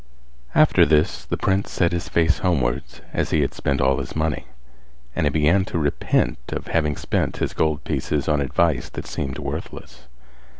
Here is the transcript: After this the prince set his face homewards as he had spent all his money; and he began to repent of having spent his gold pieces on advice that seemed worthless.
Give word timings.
After 0.55 0.83
this 0.83 1.25
the 1.25 1.37
prince 1.37 1.69
set 1.71 1.91
his 1.91 2.09
face 2.09 2.39
homewards 2.39 3.01
as 3.13 3.29
he 3.29 3.41
had 3.41 3.53
spent 3.53 3.79
all 3.79 3.99
his 3.99 4.15
money; 4.15 4.47
and 5.15 5.27
he 5.27 5.29
began 5.29 5.63
to 5.65 5.77
repent 5.77 6.39
of 6.49 6.65
having 6.69 6.95
spent 6.97 7.37
his 7.37 7.53
gold 7.53 7.83
pieces 7.83 8.27
on 8.27 8.41
advice 8.41 8.89
that 8.89 9.05
seemed 9.05 9.37
worthless. 9.37 10.07